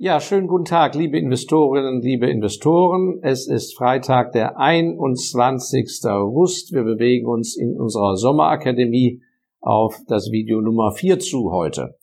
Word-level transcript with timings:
Ja, 0.00 0.20
schönen 0.20 0.46
guten 0.46 0.64
Tag, 0.64 0.94
liebe 0.94 1.18
Investorinnen, 1.18 2.00
liebe 2.00 2.30
Investoren. 2.30 3.18
Es 3.22 3.48
ist 3.48 3.76
Freitag, 3.76 4.30
der 4.30 4.56
21. 4.56 6.04
August. 6.04 6.72
Wir 6.72 6.84
bewegen 6.84 7.26
uns 7.26 7.56
in 7.56 7.76
unserer 7.76 8.14
Sommerakademie 8.14 9.20
auf 9.60 9.98
das 10.06 10.30
Video 10.30 10.60
Nummer 10.60 10.92
4 10.92 11.18
zu 11.18 11.50
heute. 11.50 11.98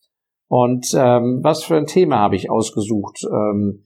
Und 0.49 0.87
ähm, 0.93 1.39
was 1.41 1.63
für 1.63 1.77
ein 1.77 1.85
Thema 1.85 2.17
habe 2.17 2.35
ich 2.35 2.49
ausgesucht? 2.49 3.21
Ähm, 3.31 3.85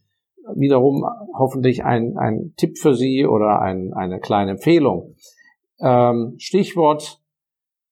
wiederum 0.55 1.05
hoffentlich 1.38 1.84
ein, 1.84 2.18
ein 2.18 2.54
Tipp 2.57 2.80
für 2.80 2.96
Sie 2.96 3.28
oder 3.28 3.62
ein, 3.62 3.94
eine 3.94 4.20
kleine 4.20 4.54
Empfehlung. 4.54 5.14
Ähm, 5.80 6.34
Stichwort 6.39 7.21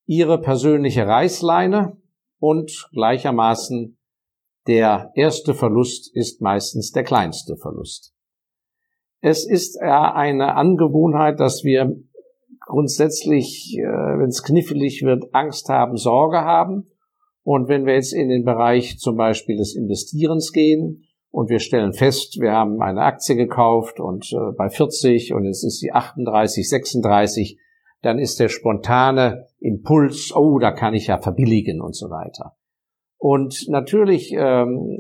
Ihre 0.07 0.41
persönliche 0.41 1.05
Reißleine 1.05 1.95
und 2.39 2.89
gleichermaßen 2.91 3.96
der 4.67 5.11
erste 5.15 5.53
Verlust 5.53 6.13
ist 6.13 6.41
meistens 6.41 6.91
der 6.91 7.03
kleinste 7.03 7.55
Verlust. 7.55 8.13
Es 9.21 9.45
ist 9.45 9.79
ja 9.81 10.13
eine 10.13 10.55
Angewohnheit, 10.55 11.39
dass 11.39 11.63
wir 11.63 11.95
grundsätzlich, 12.65 13.77
äh, 13.79 13.83
wenn 13.83 14.29
es 14.29 14.43
knifflig 14.43 15.03
wird, 15.03 15.33
Angst 15.33 15.69
haben, 15.69 15.97
Sorge 15.97 16.41
haben. 16.41 16.91
Und 17.43 17.69
wenn 17.69 17.85
wir 17.85 17.93
jetzt 17.95 18.13
in 18.13 18.29
den 18.29 18.43
Bereich 18.43 18.99
zum 18.99 19.15
Beispiel 19.15 19.57
des 19.57 19.73
Investierens 19.75 20.51
gehen 20.51 21.05
und 21.31 21.49
wir 21.49 21.59
stellen 21.59 21.93
fest, 21.93 22.39
wir 22.41 22.51
haben 22.51 22.81
eine 22.81 23.01
Aktie 23.01 23.35
gekauft 23.35 23.99
und 23.99 24.31
äh, 24.33 24.51
bei 24.57 24.69
40 24.69 25.33
und 25.33 25.45
es 25.45 25.63
ist 25.63 25.81
die 25.81 25.93
38, 25.93 26.69
36, 26.69 27.59
dann 28.01 28.19
ist 28.19 28.39
der 28.39 28.49
spontane 28.49 29.47
Impuls, 29.59 30.35
oh, 30.35 30.59
da 30.59 30.71
kann 30.71 30.93
ich 30.93 31.07
ja 31.07 31.17
verbilligen 31.17 31.81
und 31.81 31.95
so 31.95 32.09
weiter. 32.09 32.55
Und 33.17 33.65
natürlich 33.67 34.31
ähm, 34.31 34.97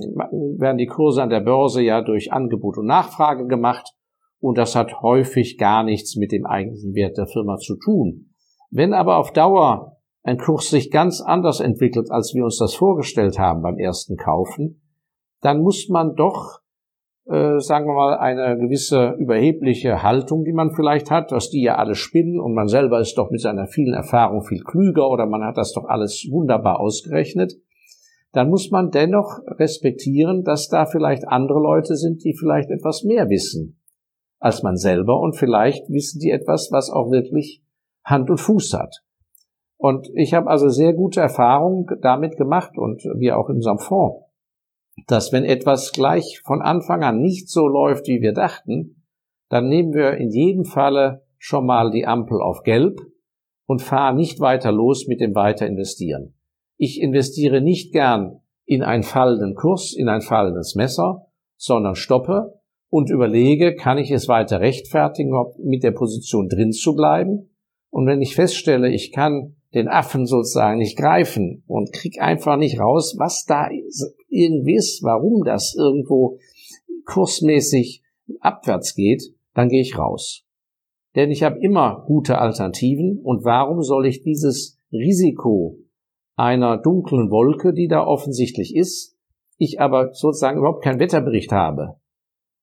werden 0.57 0.77
die 0.77 0.87
Kurse 0.87 1.21
an 1.21 1.29
der 1.29 1.41
Börse 1.41 1.83
ja 1.83 2.01
durch 2.01 2.33
Angebot 2.33 2.77
und 2.77 2.87
Nachfrage 2.87 3.45
gemacht 3.45 3.93
und 4.39 4.57
das 4.57 4.75
hat 4.75 5.01
häufig 5.01 5.57
gar 5.57 5.83
nichts 5.83 6.15
mit 6.15 6.31
dem 6.31 6.45
eigentlichen 6.45 6.93
Wert 6.93 7.17
der 7.17 7.27
Firma 7.27 7.57
zu 7.57 7.75
tun. 7.75 8.33
Wenn 8.69 8.93
aber 8.93 9.17
auf 9.17 9.31
Dauer 9.31 9.97
ein 10.23 10.37
Kurs 10.37 10.69
sich 10.69 10.91
ganz 10.91 11.21
anders 11.21 11.59
entwickelt, 11.59 12.11
als 12.11 12.33
wir 12.33 12.43
uns 12.43 12.57
das 12.57 12.75
vorgestellt 12.75 13.39
haben 13.39 13.61
beim 13.61 13.77
ersten 13.77 14.17
Kaufen, 14.17 14.81
dann 15.41 15.61
muss 15.61 15.87
man 15.87 16.15
doch, 16.15 16.59
äh, 17.25 17.59
sagen 17.59 17.87
wir 17.87 17.93
mal, 17.93 18.17
eine 18.17 18.57
gewisse 18.57 19.15
überhebliche 19.19 20.03
Haltung, 20.03 20.43
die 20.43 20.53
man 20.53 20.73
vielleicht 20.73 21.11
hat, 21.11 21.31
dass 21.31 21.49
die 21.49 21.61
ja 21.61 21.75
alle 21.75 21.95
spinnen 21.95 22.39
und 22.39 22.53
man 22.53 22.67
selber 22.67 22.99
ist 22.99 23.17
doch 23.17 23.31
mit 23.31 23.41
seiner 23.41 23.67
vielen 23.67 23.93
Erfahrung 23.93 24.43
viel 24.43 24.63
klüger 24.63 25.09
oder 25.09 25.25
man 25.27 25.43
hat 25.43 25.57
das 25.57 25.71
doch 25.71 25.85
alles 25.85 26.27
wunderbar 26.29 26.79
ausgerechnet, 26.79 27.53
dann 28.33 28.49
muss 28.49 28.71
man 28.71 28.91
dennoch 28.91 29.39
respektieren, 29.47 30.43
dass 30.43 30.67
da 30.67 30.85
vielleicht 30.85 31.27
andere 31.27 31.59
Leute 31.59 31.95
sind, 31.95 32.23
die 32.23 32.33
vielleicht 32.33 32.69
etwas 32.69 33.03
mehr 33.03 33.29
wissen 33.29 33.79
als 34.39 34.63
man 34.63 34.77
selber 34.77 35.19
und 35.19 35.35
vielleicht 35.35 35.89
wissen 35.89 36.19
die 36.19 36.29
etwas, 36.29 36.69
was 36.71 36.89
auch 36.89 37.11
wirklich 37.11 37.63
Hand 38.03 38.29
und 38.29 38.39
Fuß 38.39 38.73
hat. 38.73 39.03
Und 39.77 40.09
ich 40.15 40.33
habe 40.33 40.49
also 40.49 40.69
sehr 40.69 40.93
gute 40.93 41.21
Erfahrungen 41.21 41.85
damit 42.01 42.37
gemacht 42.37 42.77
und 42.77 43.03
wir 43.15 43.37
auch 43.37 43.49
in 43.49 43.57
unserem 43.57 43.79
Fonds, 43.79 44.25
dass 45.07 45.31
wenn 45.31 45.43
etwas 45.43 45.91
gleich 45.91 46.41
von 46.43 46.61
Anfang 46.61 47.03
an 47.03 47.19
nicht 47.19 47.49
so 47.49 47.67
läuft, 47.67 48.07
wie 48.07 48.21
wir 48.21 48.33
dachten, 48.33 49.03
dann 49.49 49.67
nehmen 49.67 49.93
wir 49.93 50.17
in 50.17 50.29
jedem 50.31 50.65
Falle 50.65 51.25
schon 51.37 51.65
mal 51.65 51.91
die 51.91 52.07
Ampel 52.07 52.41
auf 52.41 52.63
Gelb 52.63 52.99
und 53.67 53.81
fahren 53.81 54.15
nicht 54.15 54.39
weiter 54.39 54.71
los 54.71 55.07
mit 55.07 55.21
dem 55.21 55.35
Weiter 55.35 55.67
investieren. 55.67 56.33
Ich 56.77 57.01
investiere 57.01 57.61
nicht 57.61 57.91
gern 57.91 58.41
in 58.65 58.83
einen 58.83 59.03
fallenden 59.03 59.55
Kurs, 59.55 59.93
in 59.95 60.09
ein 60.09 60.21
fallendes 60.21 60.75
Messer, 60.75 61.27
sondern 61.55 61.95
stoppe 61.95 62.61
und 62.89 63.09
überlege, 63.09 63.75
kann 63.75 63.97
ich 63.97 64.11
es 64.11 64.27
weiter 64.27 64.59
rechtfertigen, 64.59 65.31
mit 65.63 65.83
der 65.83 65.91
Position 65.91 66.47
drin 66.47 66.71
zu 66.71 66.95
bleiben? 66.95 67.49
Und 67.89 68.05
wenn 68.05 68.21
ich 68.21 68.35
feststelle, 68.35 68.89
ich 68.89 69.11
kann 69.11 69.55
den 69.73 69.87
Affen 69.87 70.25
sozusagen 70.25 70.77
nicht 70.77 70.97
greifen 70.97 71.63
und 71.67 71.91
krieg 71.91 72.21
einfach 72.21 72.57
nicht 72.57 72.79
raus, 72.79 73.15
was 73.17 73.45
da 73.45 73.69
irgendwie 74.29 74.75
ist, 74.75 75.03
warum 75.03 75.43
das 75.43 75.75
irgendwo 75.77 76.37
kursmäßig 77.05 78.03
abwärts 78.39 78.95
geht, 78.95 79.23
dann 79.53 79.69
gehe 79.69 79.81
ich 79.81 79.97
raus. 79.97 80.43
Denn 81.15 81.31
ich 81.31 81.43
habe 81.43 81.59
immer 81.59 82.03
gute 82.05 82.37
Alternativen 82.37 83.19
und 83.23 83.43
warum 83.43 83.81
soll 83.81 84.05
ich 84.05 84.21
dieses 84.21 84.77
Risiko 84.91 85.79
einer 86.37 86.77
dunklen 86.77 87.29
Wolke, 87.31 87.73
die 87.73 87.87
da 87.87 88.05
offensichtlich 88.05 88.75
ist, 88.75 89.17
ich 89.57 89.81
aber 89.81 90.13
sozusagen 90.13 90.59
überhaupt 90.59 90.83
keinen 90.83 90.99
Wetterbericht 90.99 91.51
habe, 91.51 91.95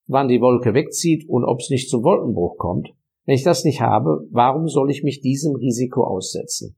wann 0.07 0.29
die 0.29 0.41
Wolke 0.41 0.73
wegzieht 0.73 1.27
und 1.29 1.43
ob 1.43 1.59
es 1.59 1.69
nicht 1.69 1.89
zum 1.89 2.03
Wolkenbruch 2.03 2.57
kommt. 2.57 2.89
Wenn 3.25 3.35
ich 3.35 3.43
das 3.43 3.65
nicht 3.65 3.81
habe, 3.81 4.27
warum 4.31 4.67
soll 4.67 4.89
ich 4.89 5.03
mich 5.03 5.19
diesem 5.19 5.55
Risiko 5.55 6.03
aussetzen? 6.03 6.77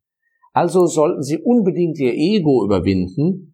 Also 0.54 0.88
sollten 0.88 1.22
Sie 1.22 1.38
unbedingt 1.38 2.00
Ihr 2.00 2.16
Ego 2.16 2.66
überwinden, 2.66 3.54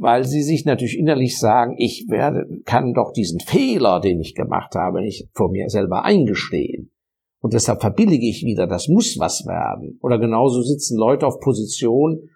weil 0.00 0.24
Sie 0.24 0.42
sich 0.42 0.64
natürlich 0.64 0.98
innerlich 0.98 1.38
sagen, 1.38 1.76
ich 1.78 2.06
werde, 2.08 2.60
kann 2.64 2.92
doch 2.92 3.12
diesen 3.12 3.38
Fehler, 3.38 4.00
den 4.00 4.20
ich 4.20 4.34
gemacht 4.34 4.74
habe, 4.74 5.00
nicht 5.00 5.28
vor 5.32 5.50
mir 5.52 5.68
selber 5.68 6.04
eingestehen. 6.04 6.90
Und 7.38 7.52
deshalb 7.52 7.82
verbillige 7.82 8.26
ich 8.26 8.42
wieder, 8.42 8.66
das 8.66 8.88
muss 8.88 9.18
was 9.18 9.46
werden. 9.46 9.98
Oder 10.00 10.18
genauso 10.18 10.62
sitzen 10.62 10.98
Leute 10.98 11.26
auf 11.26 11.38
Position, 11.40 12.30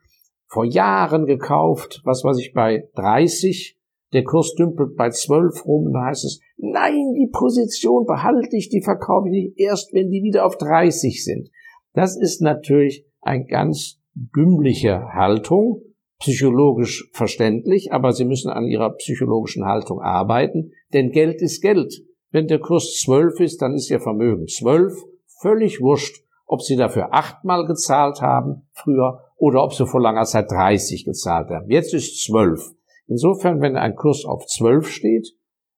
vor 0.48 0.64
Jahren 0.64 1.26
gekauft, 1.26 2.00
was 2.04 2.24
weiß 2.24 2.38
ich, 2.38 2.52
bei 2.52 2.88
30, 2.96 3.78
der 4.12 4.24
Kurs 4.24 4.54
dümpelt 4.54 4.96
bei 4.96 5.10
12 5.10 5.66
rum, 5.66 5.92
da 5.92 6.06
heißt 6.06 6.24
es, 6.24 6.40
nein, 6.56 7.12
die 7.14 7.30
Position 7.30 8.06
behalte 8.06 8.56
ich, 8.56 8.70
die 8.70 8.82
verkaufe 8.82 9.28
ich 9.28 9.32
nicht 9.32 9.58
erst, 9.58 9.92
wenn 9.92 10.10
die 10.10 10.22
wieder 10.22 10.46
auf 10.46 10.56
30 10.56 11.22
sind. 11.22 11.50
Das 11.92 12.16
ist 12.16 12.40
natürlich 12.40 13.04
eine 13.20 13.44
ganz 13.44 14.00
dümmliche 14.14 15.12
Haltung, 15.12 15.82
psychologisch 16.18 17.08
verständlich, 17.12 17.92
aber 17.92 18.12
Sie 18.12 18.24
müssen 18.24 18.50
an 18.50 18.66
Ihrer 18.66 18.94
psychologischen 18.94 19.66
Haltung 19.66 20.00
arbeiten, 20.00 20.72
denn 20.92 21.10
Geld 21.10 21.42
ist 21.42 21.60
Geld. 21.60 21.94
Wenn 22.30 22.46
der 22.46 22.58
Kurs 22.58 22.98
12 23.02 23.40
ist, 23.40 23.62
dann 23.62 23.74
ist 23.74 23.90
Ihr 23.90 24.00
Vermögen 24.00 24.46
12, 24.48 24.94
völlig 25.40 25.80
wurscht, 25.80 26.24
ob 26.46 26.62
Sie 26.62 26.76
dafür 26.76 27.14
achtmal 27.14 27.66
gezahlt 27.66 28.20
haben 28.22 28.66
früher 28.72 29.20
oder 29.38 29.62
ob 29.62 29.72
sie 29.72 29.86
vor 29.86 30.00
langer 30.00 30.24
Zeit 30.24 30.50
30 30.50 31.04
gezahlt 31.04 31.48
haben. 31.48 31.70
Jetzt 31.70 31.94
ist 31.94 32.22
12. 32.24 32.72
Insofern, 33.06 33.60
wenn 33.60 33.76
ein 33.76 33.94
Kurs 33.94 34.24
auf 34.24 34.46
12 34.46 34.88
steht, 34.88 35.28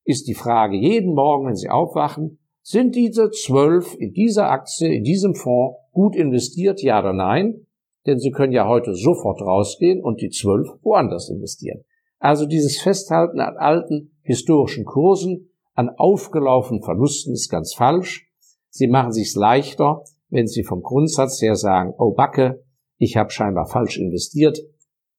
ist 0.04 0.26
die 0.26 0.34
Frage 0.34 0.76
jeden 0.76 1.14
Morgen, 1.14 1.46
wenn 1.46 1.54
Sie 1.54 1.68
aufwachen, 1.68 2.38
sind 2.62 2.94
diese 2.94 3.30
12 3.30 3.96
in 3.98 4.12
dieser 4.12 4.50
Aktie, 4.50 4.92
in 4.92 5.04
diesem 5.04 5.34
Fonds 5.34 5.76
gut 5.92 6.16
investiert, 6.16 6.82
ja 6.82 7.00
oder 7.00 7.12
nein? 7.12 7.66
Denn 8.06 8.18
Sie 8.18 8.30
können 8.30 8.52
ja 8.52 8.66
heute 8.66 8.94
sofort 8.94 9.42
rausgehen 9.42 10.02
und 10.02 10.20
die 10.20 10.30
12 10.30 10.82
woanders 10.82 11.28
investieren. 11.28 11.84
Also 12.18 12.46
dieses 12.46 12.80
Festhalten 12.80 13.40
an 13.40 13.56
alten 13.56 14.18
historischen 14.22 14.84
Kursen, 14.84 15.50
an 15.74 15.90
aufgelaufenen 15.96 16.82
Verlusten 16.82 17.32
ist 17.32 17.48
ganz 17.48 17.74
falsch. 17.74 18.28
Sie 18.70 18.88
machen 18.88 19.12
sich's 19.12 19.34
leichter, 19.34 20.02
wenn 20.28 20.46
Sie 20.46 20.62
vom 20.62 20.82
Grundsatz 20.82 21.40
her 21.42 21.56
sagen, 21.56 21.92
oh 21.98 22.12
Backe, 22.12 22.62
ich 23.00 23.16
habe 23.16 23.30
scheinbar 23.30 23.66
falsch 23.66 23.98
investiert, 23.98 24.58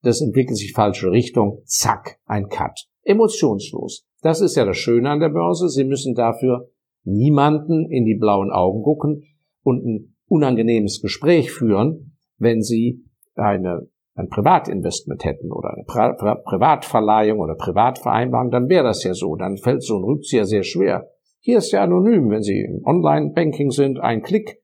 das 0.03 0.21
entwickelt 0.21 0.57
sich 0.57 0.73
falsche 0.73 1.11
Richtung, 1.11 1.63
zack, 1.65 2.19
ein 2.25 2.47
Cut. 2.47 2.87
Emotionslos. 3.03 4.05
Das 4.21 4.39
ist 4.39 4.55
ja 4.55 4.65
das 4.65 4.77
Schöne 4.77 5.09
an 5.09 5.19
der 5.19 5.29
Börse. 5.29 5.67
Sie 5.67 5.83
müssen 5.83 6.13
dafür 6.13 6.69
niemanden 7.03 7.89
in 7.89 8.05
die 8.05 8.15
blauen 8.15 8.51
Augen 8.51 8.83
gucken 8.83 9.23
und 9.63 9.83
ein 9.83 10.15
unangenehmes 10.27 11.01
Gespräch 11.01 11.51
führen, 11.51 12.15
wenn 12.37 12.61
Sie 12.61 13.03
eine, 13.33 13.87
ein 14.13 14.29
Privatinvestment 14.29 15.25
hätten 15.25 15.51
oder 15.51 15.73
eine 15.73 15.83
Pri 15.83 16.13
Pri 16.17 16.35
Privatverleihung 16.45 17.39
oder 17.39 17.55
Privatvereinbarung, 17.55 18.51
dann 18.51 18.69
wäre 18.69 18.83
das 18.83 19.03
ja 19.03 19.15
so. 19.15 19.35
Dann 19.35 19.57
fällt 19.57 19.81
so 19.81 19.97
ein 19.97 20.03
Rückzieher 20.03 20.45
sehr 20.45 20.63
schwer. 20.63 21.09
Hier 21.39 21.57
ist 21.57 21.71
ja 21.71 21.81
anonym, 21.81 22.29
wenn 22.29 22.43
Sie 22.43 22.61
im 22.61 22.85
Online-Banking 22.85 23.71
sind, 23.71 23.99
ein 23.99 24.21
Klick, 24.21 24.61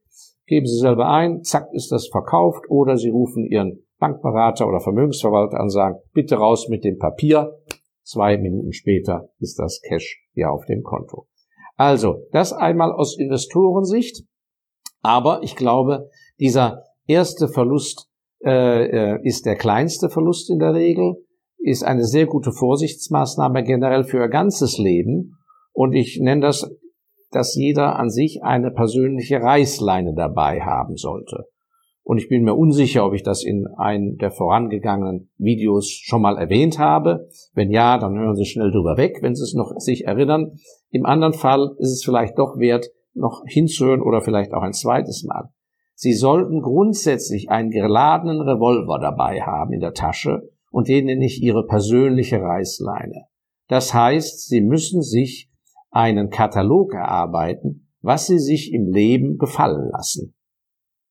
geben 0.48 0.66
Sie 0.66 0.80
selber 0.80 1.10
ein, 1.10 1.44
zack 1.44 1.68
ist 1.74 1.92
das 1.92 2.08
verkauft 2.08 2.66
oder 2.70 2.98
Sie 2.98 3.10
rufen 3.10 3.46
Ihren 3.46 3.84
Bankberater 4.00 4.68
oder 4.68 4.80
Vermögensverwalter 4.80 5.60
an 5.60 5.70
sagen, 5.70 6.00
bitte 6.14 6.36
raus 6.36 6.68
mit 6.70 6.84
dem 6.84 6.98
Papier. 6.98 7.54
Zwei 8.04 8.38
Minuten 8.38 8.72
später 8.72 9.30
ist 9.40 9.60
das 9.60 9.82
Cash 9.82 10.24
ja 10.34 10.50
auf 10.50 10.66
dem 10.66 10.82
Konto. 10.82 11.28
Also, 11.76 12.24
das 12.32 12.54
einmal 12.54 12.92
aus 12.92 13.18
Investorensicht. 13.18 14.24
Aber 15.02 15.44
ich 15.44 15.56
glaube, 15.56 16.10
dieser 16.40 16.84
erste 17.06 17.48
Verlust 17.48 18.10
äh, 18.44 19.16
äh 19.16 19.20
ist 19.24 19.46
der 19.46 19.56
kleinste 19.56 20.10
Verlust 20.10 20.50
in 20.50 20.60
der 20.60 20.74
Regel, 20.74 21.16
ist 21.58 21.84
eine 21.84 22.06
sehr 22.06 22.28
gute 22.28 22.52
Vorsichtsmaßnahme 22.52 23.64
generell 23.64 24.04
für 24.04 24.20
Ihr 24.20 24.30
ganzes 24.30 24.78
Leben. 24.78 25.38
Und 25.74 25.94
ich 25.94 26.20
nenne 26.22 26.42
das 26.42 26.70
dass 27.32 27.56
jeder 27.56 27.98
an 27.98 28.10
sich 28.10 28.44
eine 28.44 28.72
persönliche 28.72 29.42
Reißleine 29.42 30.14
dabei 30.14 30.62
haben 30.62 30.96
sollte. 30.96 31.46
Und 32.04 32.20
ich 32.20 32.30
bin 32.30 32.44
mir 32.44 32.56
unsicher, 32.56 33.06
ob 33.06 33.14
ich 33.14 33.24
das 33.24 33.44
in 33.44 33.68
einem 33.76 34.18
der 34.18 34.32
vorangegangenen 34.32 35.30
Videos 35.38 35.90
schon 35.90 36.22
mal 36.22 36.38
erwähnt 36.38 36.80
habe. 36.80 37.28
Wenn 37.54 37.70
ja, 37.70 37.98
dann 37.98 38.18
hören 38.18 38.38
Sie 38.38 38.46
schnell 38.46 38.72
drüber 38.72 38.96
weg, 38.96 39.18
wenn 39.22 39.36
Sie 39.36 39.44
es 39.44 39.54
noch 39.54 39.74
sich 39.78 40.06
erinnern. 40.06 40.54
Im 40.90 41.06
anderen 41.06 41.34
Fall 41.34 41.76
ist 41.80 41.92
es 41.92 42.06
vielleicht 42.06 42.40
doch 42.40 42.58
wert, 42.58 42.88
noch 43.14 43.44
hinzuhören 43.46 44.02
oder 44.02 44.22
vielleicht 44.22 44.54
auch 44.54 44.62
ein 44.62 44.72
zweites 44.72 45.26
Mal. 45.26 45.50
Sie 45.96 46.14
sollten 46.14 46.62
grundsätzlich 46.62 47.50
einen 47.50 47.72
geladenen 47.72 48.40
Revolver 48.40 49.00
dabei 49.00 49.42
haben 49.42 49.74
in 49.74 49.82
der 49.82 49.94
Tasche 49.94 50.50
und 50.72 50.88
den 50.88 51.08
nenne 51.08 51.26
ich 51.26 51.42
Ihre 51.42 51.66
persönliche 51.66 52.40
Reißleine. 52.40 53.26
Das 53.68 53.94
heißt, 53.94 54.48
Sie 54.48 54.62
müssen 54.62 55.02
sich 55.02 55.47
einen 55.98 56.30
Katalog 56.30 56.94
erarbeiten, 56.94 57.90
was 58.02 58.28
Sie 58.28 58.38
sich 58.38 58.72
im 58.72 58.88
Leben 58.88 59.40
gefallen 59.40 59.90
lassen. 59.92 60.36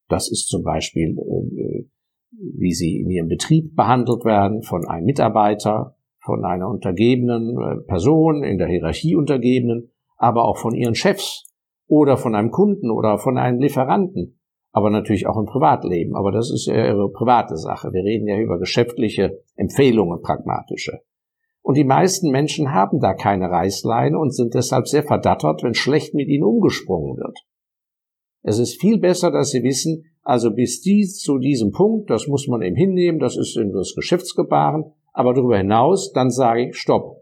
Das 0.09 0.31
ist 0.31 0.47
zum 0.49 0.63
Beispiel, 0.63 1.17
äh, 1.19 1.89
wie 2.31 2.73
Sie 2.73 3.01
in 3.01 3.11
Ihrem 3.11 3.27
Betrieb 3.27 3.75
behandelt 3.75 4.25
werden 4.25 4.63
von 4.63 4.87
einem 4.87 5.05
Mitarbeiter, 5.05 5.97
von 6.21 6.45
einer 6.45 6.69
untergebenen 6.69 7.57
äh, 7.59 7.81
Person, 7.89 8.45
in 8.45 8.59
der 8.59 8.69
Hierarchie 8.69 9.17
untergebenen, 9.17 9.91
aber 10.19 10.45
auch 10.45 10.59
von 10.59 10.73
Ihren 10.73 10.95
Chefs 10.95 11.45
oder 11.89 12.17
von 12.17 12.37
einem 12.37 12.53
Kunden 12.53 12.91
oder 12.93 13.19
von 13.19 13.39
einem 13.39 13.59
Lieferanten, 13.59 14.39
aber 14.71 14.91
natürlich 14.91 15.27
auch 15.27 15.37
im 15.37 15.47
Privatleben. 15.47 16.15
Aber 16.15 16.31
das 16.31 16.53
ist 16.53 16.67
ja 16.67 16.87
Ihre 16.87 17.11
private 17.11 17.57
Sache. 17.57 17.93
Wir 17.93 18.05
reden 18.05 18.29
ja 18.29 18.39
über 18.39 18.61
geschäftliche 18.61 19.43
Empfehlungen, 19.57 20.23
pragmatische. 20.23 21.01
Und 21.67 21.77
die 21.77 21.83
meisten 21.83 22.31
Menschen 22.31 22.73
haben 22.73 23.01
da 23.01 23.13
keine 23.13 23.51
Reißleine 23.51 24.17
und 24.17 24.33
sind 24.33 24.55
deshalb 24.55 24.87
sehr 24.87 25.03
verdattert, 25.03 25.65
wenn 25.65 25.75
schlecht 25.75 26.15
mit 26.15 26.29
ihnen 26.29 26.45
umgesprungen 26.45 27.17
wird. 27.17 27.41
Es 28.45 28.61
ist 28.61 28.81
viel 28.81 29.01
besser, 29.01 29.33
dass 29.33 29.51
Sie 29.51 29.65
wissen, 29.65 30.05
also 30.23 30.55
bis 30.55 30.81
dies 30.81 31.19
zu 31.19 31.39
diesem 31.39 31.73
Punkt, 31.73 32.09
das 32.09 32.29
muss 32.29 32.47
man 32.47 32.63
eben 32.63 32.77
hinnehmen, 32.77 33.19
das 33.19 33.37
ist 33.37 33.57
in 33.57 33.73
das 33.73 33.97
Geschäftsgebaren, 33.97 34.93
aber 35.13 35.35
darüber 35.35 35.59
hinaus, 35.59 36.13
dann 36.13 36.31
sage 36.31 36.69
ich, 36.69 36.77
stopp. 36.77 37.17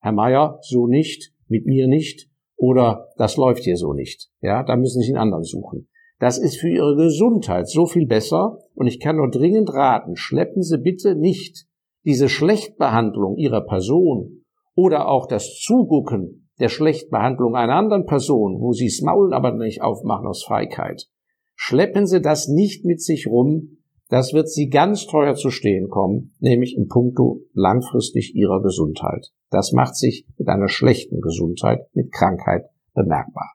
Herr 0.00 0.12
Meier, 0.12 0.58
so 0.62 0.86
nicht, 0.86 1.34
mit 1.48 1.66
mir 1.66 1.86
nicht, 1.86 2.30
oder 2.56 3.10
das 3.18 3.36
läuft 3.36 3.64
hier 3.64 3.76
so 3.76 3.92
nicht. 3.92 4.30
Ja, 4.40 4.62
da 4.62 4.76
müssen 4.76 5.02
Sie 5.02 5.10
einen 5.10 5.20
anderen 5.20 5.44
suchen. 5.44 5.90
Das 6.18 6.38
ist 6.38 6.58
für 6.58 6.70
Ihre 6.70 6.96
Gesundheit 6.96 7.68
so 7.68 7.84
viel 7.84 8.06
besser 8.06 8.60
und 8.72 8.86
ich 8.86 8.98
kann 8.98 9.16
nur 9.16 9.28
dringend 9.28 9.74
raten, 9.74 10.16
schleppen 10.16 10.62
Sie 10.62 10.78
bitte 10.78 11.16
nicht 11.16 11.66
diese 12.04 12.28
Schlechtbehandlung 12.28 13.36
Ihrer 13.36 13.62
Person 13.62 14.44
oder 14.74 15.08
auch 15.08 15.26
das 15.26 15.58
Zugucken 15.60 16.50
der 16.58 16.68
Schlechtbehandlung 16.68 17.56
einer 17.56 17.74
anderen 17.74 18.06
Person, 18.06 18.60
wo 18.60 18.72
sie 18.72 18.86
das 18.86 19.00
Maul 19.00 19.32
aber 19.32 19.52
nicht 19.52 19.82
aufmachen 19.82 20.26
aus 20.26 20.44
Feigheit. 20.44 21.06
Schleppen 21.56 22.06
Sie 22.06 22.20
das 22.20 22.48
nicht 22.48 22.84
mit 22.84 23.02
sich 23.02 23.26
rum, 23.26 23.78
das 24.08 24.32
wird 24.32 24.48
Sie 24.48 24.68
ganz 24.68 25.06
teuer 25.06 25.34
zu 25.34 25.50
stehen 25.50 25.88
kommen, 25.88 26.34
nämlich 26.40 26.76
in 26.76 26.88
puncto 26.88 27.42
langfristig 27.52 28.34
Ihrer 28.34 28.62
Gesundheit. 28.62 29.28
Das 29.50 29.72
macht 29.72 29.96
sich 29.96 30.26
mit 30.36 30.48
einer 30.48 30.68
schlechten 30.68 31.20
Gesundheit, 31.20 31.86
mit 31.92 32.12
Krankheit 32.12 32.64
bemerkbar. 32.94 33.52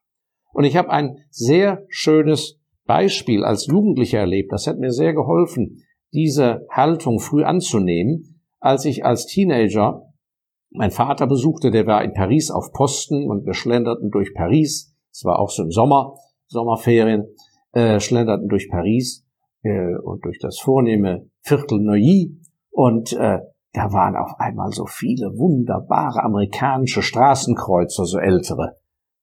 Und 0.54 0.64
ich 0.64 0.78
habe 0.78 0.90
ein 0.90 1.18
sehr 1.30 1.84
schönes 1.90 2.60
Beispiel 2.86 3.44
als 3.44 3.68
Jugendlicher 3.68 4.20
erlebt. 4.20 4.52
Das 4.52 4.68
hat 4.68 4.78
mir 4.78 4.92
sehr 4.92 5.14
geholfen, 5.14 5.84
diese 6.14 6.66
Haltung 6.70 7.20
früh 7.20 7.44
anzunehmen, 7.44 8.35
als 8.66 8.84
ich 8.86 9.06
als 9.06 9.28
Teenager 9.28 10.12
mein 10.72 10.90
Vater 10.90 11.28
besuchte, 11.28 11.70
der 11.70 11.86
war 11.86 12.04
in 12.04 12.14
Paris 12.14 12.50
auf 12.50 12.74
Posten 12.74 13.30
und 13.30 13.46
wir 13.46 13.54
schlenderten 13.54 14.10
durch 14.10 14.34
Paris. 14.34 14.92
Es 15.12 15.24
war 15.24 15.38
auch 15.38 15.52
so 15.52 15.64
im 15.64 15.72
Sommer, 15.72 16.16
Sommerferien, 16.48 17.28
äh, 17.74 18.00
schlenderten 18.00 18.48
durch 18.50 18.68
Paris 18.70 19.24
äh, 19.62 19.96
und 20.04 20.26
durch 20.26 20.40
das 20.40 20.58
vornehme 20.58 21.30
Viertel 21.42 21.80
Neuilly 21.80 22.42
und 22.72 23.14
äh, 23.14 23.40
da 23.72 23.94
waren 23.94 24.16
auf 24.16 24.32
einmal 24.40 24.72
so 24.72 24.88
viele 24.88 25.38
wunderbare 25.38 26.24
amerikanische 26.24 27.04
Straßenkreuzer, 27.04 28.06
so 28.06 28.18
ältere. 28.18 28.78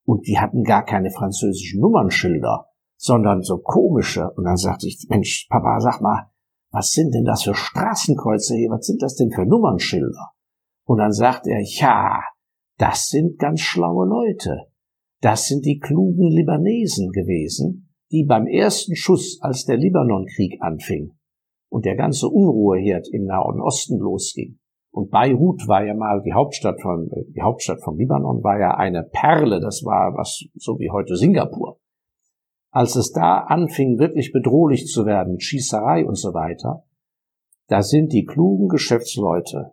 Und 0.04 0.28
die 0.28 0.38
hatten 0.38 0.62
gar 0.62 0.84
keine 0.84 1.10
französischen 1.10 1.80
Nummernschilder, 1.80 2.66
sondern 2.96 3.42
so 3.42 3.58
komische. 3.58 4.30
Und 4.36 4.44
dann 4.44 4.56
sagte 4.56 4.86
ich, 4.86 5.06
Mensch, 5.08 5.48
Papa, 5.50 5.80
sag 5.80 6.00
mal, 6.00 6.31
was 6.72 6.90
sind 6.90 7.14
denn 7.14 7.24
das 7.24 7.44
für 7.44 7.54
Straßenkreuzer 7.54 8.56
hier? 8.56 8.70
Was 8.70 8.86
sind 8.86 9.02
das 9.02 9.14
denn 9.14 9.30
für 9.30 9.46
Nummernschilder? 9.46 10.32
Und 10.84 10.98
dann 10.98 11.12
sagt 11.12 11.46
er, 11.46 11.60
ja, 11.60 12.20
das 12.78 13.08
sind 13.08 13.38
ganz 13.38 13.60
schlaue 13.60 14.06
Leute. 14.06 14.66
Das 15.20 15.46
sind 15.46 15.64
die 15.64 15.78
klugen 15.78 16.28
Libanesen 16.28 17.12
gewesen, 17.12 17.94
die 18.10 18.24
beim 18.24 18.46
ersten 18.46 18.96
Schuss, 18.96 19.38
als 19.40 19.64
der 19.64 19.76
Libanonkrieg 19.76 20.60
anfing 20.60 21.12
und 21.68 21.84
der 21.84 21.94
ganze 21.94 22.28
Unruheherd 22.28 23.06
im 23.12 23.26
Nahen 23.26 23.60
Osten 23.60 23.98
losging, 23.98 24.58
und 24.94 25.10
Beirut 25.10 25.66
war 25.68 25.84
ja 25.84 25.94
mal 25.94 26.20
die 26.22 26.34
Hauptstadt 26.34 26.82
von, 26.82 27.10
die 27.34 27.40
Hauptstadt 27.40 27.82
vom 27.82 27.96
Libanon 27.96 28.44
war 28.44 28.60
ja 28.60 28.74
eine 28.74 29.02
Perle, 29.02 29.58
das 29.58 29.82
war 29.84 30.14
was, 30.14 30.44
so 30.54 30.78
wie 30.78 30.90
heute 30.90 31.16
Singapur. 31.16 31.78
Als 32.72 32.96
es 32.96 33.12
da 33.12 33.38
anfing, 33.38 34.00
wirklich 34.00 34.32
bedrohlich 34.32 34.86
zu 34.86 35.06
werden, 35.06 35.34
mit 35.34 35.44
Schießerei 35.44 36.04
und 36.04 36.16
so 36.16 36.34
weiter, 36.34 36.84
da 37.68 37.82
sind 37.82 38.12
die 38.12 38.24
klugen 38.24 38.68
Geschäftsleute 38.68 39.72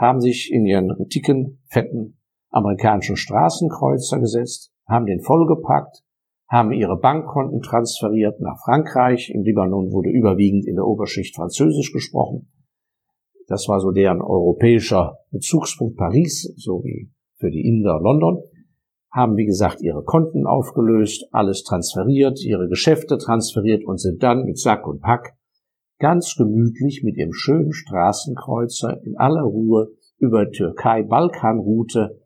haben 0.00 0.20
sich 0.20 0.50
in 0.50 0.64
ihren 0.64 1.08
dicken, 1.08 1.60
fetten 1.66 2.16
amerikanischen 2.48 3.16
Straßenkreuzer 3.16 4.18
gesetzt, 4.18 4.72
haben 4.88 5.06
den 5.06 5.20
vollgepackt, 5.20 6.02
haben 6.48 6.72
ihre 6.72 6.98
Bankkonten 6.98 7.60
transferiert 7.60 8.40
nach 8.40 8.58
Frankreich. 8.64 9.30
Im 9.30 9.42
Libanon 9.42 9.92
wurde 9.92 10.10
überwiegend 10.10 10.66
in 10.66 10.74
der 10.74 10.86
Oberschicht 10.86 11.36
Französisch 11.36 11.92
gesprochen. 11.92 12.50
Das 13.46 13.68
war 13.68 13.78
so 13.78 13.92
deren 13.92 14.22
europäischer 14.22 15.18
Bezugspunkt 15.30 15.96
Paris, 15.96 16.52
so 16.56 16.82
wie 16.82 17.12
für 17.36 17.50
die 17.50 17.66
Inder 17.66 18.00
London. 18.00 18.42
Haben, 19.12 19.36
wie 19.36 19.46
gesagt, 19.46 19.82
ihre 19.82 20.04
Konten 20.04 20.46
aufgelöst, 20.46 21.26
alles 21.32 21.64
transferiert, 21.64 22.44
ihre 22.44 22.68
Geschäfte 22.68 23.18
transferiert 23.18 23.84
und 23.84 24.00
sind 24.00 24.22
dann 24.22 24.44
mit 24.44 24.58
Sack 24.58 24.86
und 24.86 25.00
Pack 25.00 25.34
ganz 25.98 26.34
gemütlich 26.36 27.02
mit 27.04 27.16
ihrem 27.16 27.32
schönen 27.32 27.72
Straßenkreuzer 27.72 29.02
in 29.04 29.16
aller 29.16 29.42
Ruhe 29.42 29.92
über 30.18 30.50
Türkei-Balkan-Route 30.50 32.20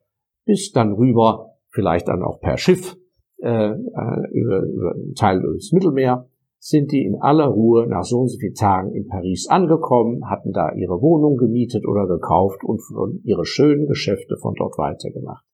bis 0.45 0.73
dann 0.73 0.93
rüber, 0.93 1.57
vielleicht 1.71 2.09
dann 2.09 2.23
auch 2.23 2.41
per 2.41 2.57
Schiff 2.57 2.97
äh, 3.39 3.71
äh 3.71 4.31
über, 4.33 4.63
über 4.63 4.95
einen 4.95 5.15
Teil 5.15 5.41
durchs 5.41 5.73
Mittelmeer, 5.73 6.29
sind 6.59 6.93
die 6.93 7.05
in 7.05 7.17
aller 7.21 7.47
Ruhe 7.47 7.87
nach 7.87 8.05
so 8.05 8.21
und 8.21 8.29
so 8.29 8.39
vielen 8.39 8.55
Tagen 8.55 8.95
in 8.95 9.07
Paris 9.07 9.49
angekommen, 9.49 10.31
hatten 10.31 10.53
da 10.53 10.73
ihre 10.73 11.01
Wohnung 11.03 11.37
gemietet 11.37 11.87
oder 11.87 12.07
gekauft 12.07 12.65
und 12.65 12.81
ihre 13.25 13.45
schönen 13.45 13.87
Geschäfte 13.87 14.37
von 14.39 14.55
dort 14.55 14.79
weitergemacht. 14.79 15.45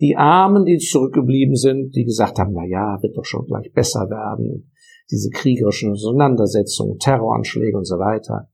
Die 0.00 0.16
Armen, 0.16 0.64
die 0.64 0.78
zurückgeblieben 0.78 1.54
sind, 1.54 1.94
die 1.94 2.04
gesagt 2.04 2.38
haben, 2.38 2.52
na 2.54 2.64
ja, 2.64 2.98
wird 3.02 3.16
doch 3.16 3.24
schon 3.24 3.46
gleich 3.46 3.72
besser 3.72 4.08
werden, 4.10 4.72
diese 5.10 5.30
kriegerischen 5.30 5.92
Auseinandersetzungen, 5.92 6.98
Terroranschläge 6.98 7.76
und 7.76 7.84
so 7.84 7.96
weiter. 7.96 8.50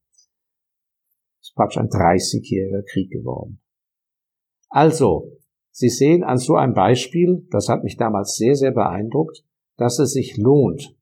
Es 1.40 1.48
ist 1.48 1.54
praktisch 1.54 1.78
ein 1.78 1.88
30-jähriger 1.88 2.82
Krieg 2.90 3.10
geworden. 3.10 3.60
Also, 4.68 5.32
Sie 5.70 5.88
sehen 5.88 6.24
an 6.24 6.38
so 6.38 6.56
einem 6.56 6.74
Beispiel, 6.74 7.46
das 7.50 7.68
hat 7.68 7.84
mich 7.84 7.96
damals 7.96 8.36
sehr, 8.36 8.56
sehr 8.56 8.72
beeindruckt, 8.72 9.44
dass 9.76 10.00
es 10.00 10.12
sich 10.12 10.36
lohnt, 10.36 10.96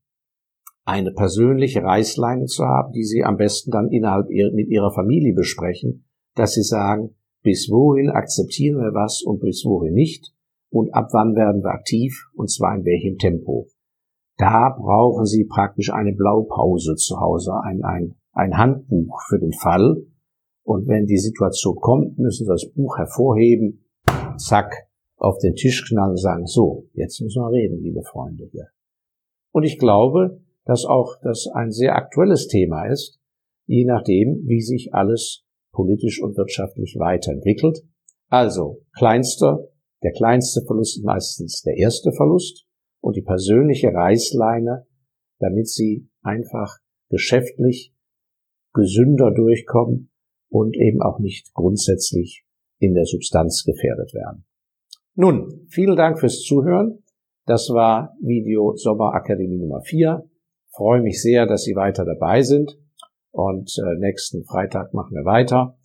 eine 0.84 1.12
persönliche 1.12 1.82
Reißleine 1.82 2.44
zu 2.44 2.64
haben, 2.64 2.92
die 2.92 3.02
Sie 3.02 3.24
am 3.24 3.38
besten 3.38 3.70
dann 3.70 3.88
innerhalb 3.88 4.28
mit 4.28 4.68
Ihrer 4.68 4.92
Familie 4.92 5.34
besprechen, 5.34 6.04
dass 6.34 6.52
Sie 6.52 6.62
sagen, 6.62 7.16
bis 7.46 7.70
wohin 7.70 8.10
akzeptieren 8.10 8.78
wir 8.78 8.92
was 8.92 9.22
und 9.22 9.38
bis 9.38 9.64
wohin 9.64 9.94
nicht 9.94 10.34
und 10.68 10.92
ab 10.92 11.10
wann 11.12 11.36
werden 11.36 11.62
wir 11.62 11.70
aktiv 11.70 12.26
und 12.34 12.50
zwar 12.50 12.74
in 12.74 12.84
welchem 12.84 13.18
Tempo. 13.18 13.68
Da 14.36 14.76
brauchen 14.76 15.24
Sie 15.26 15.44
praktisch 15.44 15.92
eine 15.92 16.12
Blaupause 16.12 16.96
zu 16.96 17.20
Hause, 17.20 17.52
ein, 17.62 17.84
ein, 17.84 18.16
ein 18.32 18.58
Handbuch 18.58 19.22
für 19.28 19.38
den 19.38 19.52
Fall. 19.52 20.02
Und 20.64 20.88
wenn 20.88 21.06
die 21.06 21.18
Situation 21.18 21.76
kommt, 21.76 22.18
müssen 22.18 22.46
Sie 22.46 22.50
das 22.50 22.68
Buch 22.74 22.98
hervorheben, 22.98 23.86
zack, 24.38 24.88
auf 25.16 25.38
den 25.38 25.54
Tisch 25.54 25.88
knallen 25.88 26.10
und 26.10 26.20
sagen, 26.20 26.46
so, 26.46 26.88
jetzt 26.94 27.20
müssen 27.20 27.40
wir 27.40 27.52
reden, 27.52 27.80
liebe 27.80 28.02
Freunde 28.02 28.48
hier. 28.50 28.66
Und 29.52 29.62
ich 29.62 29.78
glaube, 29.78 30.40
dass 30.64 30.84
auch 30.84 31.14
das 31.22 31.46
ein 31.54 31.70
sehr 31.70 31.94
aktuelles 31.94 32.48
Thema 32.48 32.86
ist, 32.86 33.20
je 33.66 33.84
nachdem, 33.84 34.42
wie 34.46 34.60
sich 34.60 34.92
alles 34.92 35.45
politisch 35.76 36.20
und 36.20 36.36
wirtschaftlich 36.36 36.96
weiterentwickelt. 36.98 37.84
Also, 38.28 38.82
kleinster, 38.96 39.68
der 40.02 40.12
kleinste 40.12 40.62
Verlust 40.66 40.98
ist 40.98 41.04
meistens 41.04 41.62
der 41.62 41.76
erste 41.76 42.12
Verlust 42.12 42.66
und 43.00 43.14
die 43.14 43.22
persönliche 43.22 43.92
Reißleine, 43.92 44.86
damit 45.38 45.68
sie 45.68 46.08
einfach 46.22 46.78
geschäftlich 47.10 47.94
gesünder 48.72 49.30
durchkommen 49.30 50.10
und 50.48 50.76
eben 50.76 51.02
auch 51.02 51.18
nicht 51.18 51.52
grundsätzlich 51.54 52.44
in 52.78 52.94
der 52.94 53.04
Substanz 53.04 53.64
gefährdet 53.64 54.12
werden. 54.14 54.44
Nun, 55.14 55.66
vielen 55.68 55.96
Dank 55.96 56.18
fürs 56.18 56.40
Zuhören. 56.40 57.02
Das 57.46 57.68
war 57.70 58.16
Video 58.20 58.74
Sommerakademie 58.76 59.58
Nummer 59.58 59.80
4. 59.82 60.28
freue 60.74 61.00
mich 61.00 61.22
sehr, 61.22 61.46
dass 61.46 61.62
Sie 61.62 61.74
weiter 61.74 62.04
dabei 62.04 62.42
sind. 62.42 62.76
Und 63.36 63.70
äh, 63.78 63.98
nächsten 63.98 64.44
Freitag 64.44 64.94
machen 64.94 65.14
wir 65.14 65.26
weiter. 65.26 65.76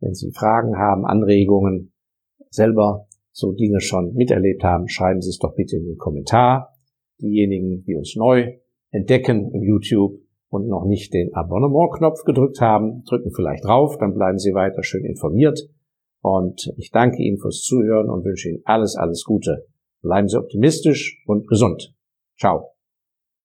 Wenn 0.00 0.12
Sie 0.12 0.30
Fragen 0.30 0.76
haben, 0.76 1.06
Anregungen, 1.06 1.94
selber 2.50 3.06
so 3.30 3.52
Dinge 3.52 3.80
schon 3.80 4.12
miterlebt 4.12 4.62
haben, 4.62 4.88
schreiben 4.88 5.22
Sie 5.22 5.30
es 5.30 5.38
doch 5.38 5.54
bitte 5.54 5.76
in 5.76 5.86
den 5.86 5.96
Kommentar. 5.96 6.74
Diejenigen, 7.18 7.82
die 7.84 7.94
uns 7.94 8.14
neu 8.14 8.58
entdecken 8.90 9.50
im 9.54 9.62
YouTube 9.62 10.20
und 10.50 10.68
noch 10.68 10.84
nicht 10.84 11.14
den 11.14 11.32
Abonnement-Knopf 11.32 12.24
gedrückt 12.24 12.60
haben, 12.60 13.04
drücken 13.04 13.32
vielleicht 13.34 13.64
drauf, 13.64 13.96
dann 13.96 14.12
bleiben 14.12 14.38
Sie 14.38 14.52
weiter 14.52 14.82
schön 14.82 15.06
informiert. 15.06 15.58
Und 16.20 16.74
ich 16.76 16.90
danke 16.90 17.22
Ihnen 17.22 17.38
fürs 17.38 17.62
Zuhören 17.62 18.10
und 18.10 18.22
wünsche 18.22 18.50
Ihnen 18.50 18.60
alles, 18.66 18.96
alles 18.96 19.24
Gute. 19.24 19.66
Bleiben 20.02 20.28
Sie 20.28 20.38
optimistisch 20.38 21.24
und 21.24 21.48
gesund. 21.48 21.94
Ciao. 22.38 22.71